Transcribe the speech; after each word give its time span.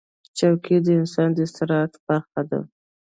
چوکۍ 0.37 0.75
د 0.85 0.87
انسان 0.99 1.29
د 1.33 1.37
استراحت 1.45 1.93
برخه 2.07 2.41
ده. 2.49 2.59